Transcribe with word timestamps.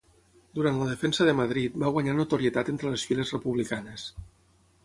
Durant 0.59 0.79
la 0.81 0.87
defensa 0.91 1.27
de 1.27 1.35
Madrid 1.41 1.77
va 1.85 1.93
guanyar 1.97 2.17
notorietat 2.21 2.73
entre 2.75 2.95
les 2.95 3.07
files 3.11 3.35
republicanes. 3.37 4.09